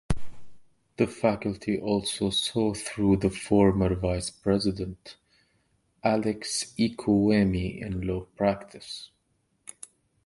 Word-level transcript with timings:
The 0.97 1.05
faculty 1.05 1.77
also 1.79 2.31
saw 2.31 2.73
through 2.73 3.17
the 3.17 3.29
former 3.29 3.93
vice-president, 3.93 5.17
Alex 6.03 6.73
Ekwueme 6.75 7.79
in 7.79 8.01
law 8.07 8.21
practice. 8.35 9.11